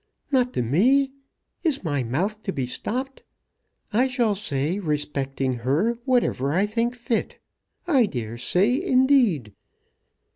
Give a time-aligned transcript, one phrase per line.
[0.31, 1.11] "Not to me?
[1.63, 3.21] Is my mouth to be stopped?
[3.93, 7.37] I shall say respecting her whatever I think fit.
[7.85, 9.53] I dare say, indeed!"